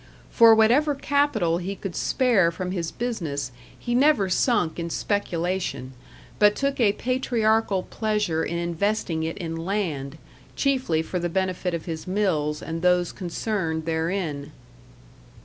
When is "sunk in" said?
4.31-4.89